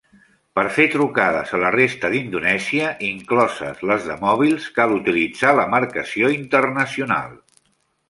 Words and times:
Per 0.59 0.61
fer 0.77 0.85
trucades 0.93 1.51
a 1.57 1.59
la 1.63 1.69
resta 1.75 2.11
d'Indonèsia, 2.13 2.89
incloses 3.09 3.85
les 3.93 4.09
de 4.11 4.19
mòbils, 4.25 4.69
cal 4.81 4.97
utilitzar 4.99 5.55
la 5.63 5.71
marcació 5.79 6.37
internacional. 6.43 7.43